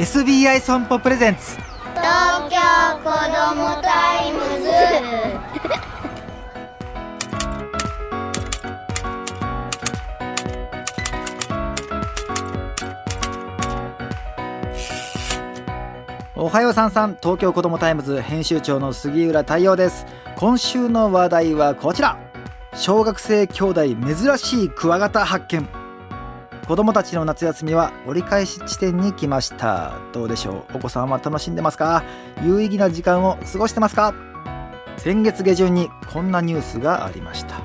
[0.00, 1.58] SBI 損保プレゼンツ。
[1.94, 2.56] 東京
[3.04, 4.70] 子どもタイムズ。
[16.34, 17.18] おはようさんさん。
[17.20, 20.06] 東京子どもタイムズ編集長の杉浦太陽です。
[20.36, 22.18] 今週の話題はこちら。
[22.74, 25.68] 小学生兄弟珍しいクワガタ発見
[26.70, 29.98] 子供たちの夏休みは折り返し地点に来ました。
[30.12, 30.76] どうでしょう？
[30.76, 32.04] お子さんは楽しんでますか？
[32.44, 34.14] 有意義な時間を過ごしてますか？
[34.96, 37.60] 先月下旬にこんなニュースがありました。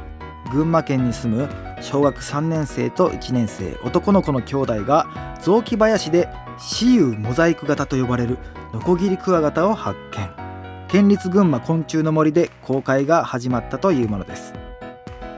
[0.51, 1.47] 群馬県に住む
[1.81, 5.05] 小学3年生と1年生男の子の兄弟が
[5.39, 8.39] 雑木林で雌雄モザイク型と呼ばれる
[8.73, 10.87] ノコギリクワガタを発見。
[10.87, 14.55] 県立群馬昆虫の森で公開が始まったというものです。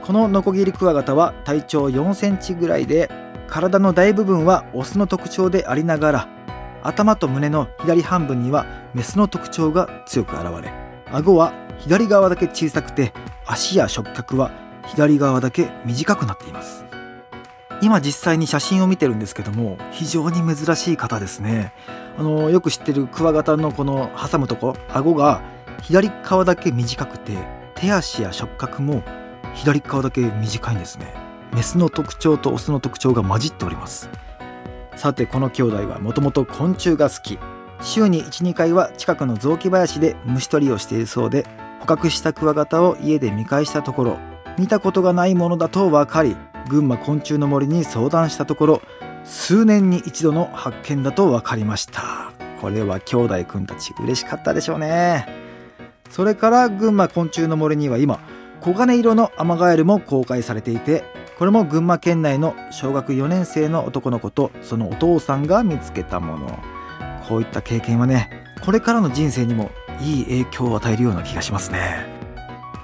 [0.06, 3.10] このノコギリクワガタは体長4センチぐらいで
[3.48, 6.28] 体の大部分はオスの特徴でありながら
[6.82, 10.72] 頭と胸の左半分にはメスの特徴が強く現れ
[11.10, 13.12] 顎は左側だけ小さくて
[13.46, 14.50] 足や触覚は
[14.86, 16.84] 左側だけ短くなっています。
[17.80, 21.72] 今実際に写真を見てるんですけども非常に珍しい方ですね。
[22.18, 25.40] あのよく知ってるクワガタのこの挟むとこ顎が
[25.82, 27.36] 左側だけ短くて
[27.76, 29.04] 手足や触覚も
[29.54, 31.27] 左側だけ短いんですね。
[31.52, 34.08] メスの特徴とオスの特徴が混じっております。
[34.96, 37.38] さてこの兄弟はもともと昆虫が好き。
[37.80, 41.46] 週に12回は近くの雑木林で虫取りをしているそうで
[41.80, 44.18] 捕獲したクワガタを家で見返したところ
[44.58, 46.36] 見たことがないものだと分かり
[46.68, 48.82] 群馬昆虫の森に相談したところ
[49.24, 52.32] 数年に一度の発見だと分かりました。
[52.60, 55.26] これは兄弟くんたち嬉しかったでしょうね。
[56.10, 58.18] それから群馬昆虫の森には今
[58.64, 61.04] 黄金色のアマガエルも公開されていて
[61.38, 66.58] これも群馬県内の小学4年生の男の子とそのお父さんが見つけたもの。
[67.28, 68.30] こういった経験はね
[68.64, 69.70] これからの人生にも
[70.00, 72.06] いい影響を与えるような気がしますね。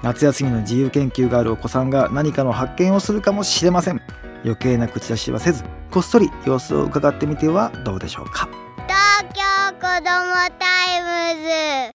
[0.03, 4.01] 夏休みの自由研究があるお子さんが何かの発見をするかもしれません。
[4.43, 8.47] 余計な口出しはせずこっそり様子を伺ってみてはどうでしょうか。
[8.87, 9.41] 東京
[9.73, 11.94] 子どもタイムズ。